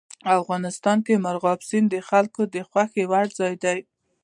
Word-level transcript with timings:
افغانستان 0.39 0.97
کې 1.05 1.21
مورغاب 1.25 1.59
سیند 1.69 1.87
د 1.91 1.95
خلکو 2.09 2.41
د 2.53 2.55
خوښې 2.69 3.03
وړ 3.11 3.25
ځای 3.39 3.53
دی. 3.63 3.79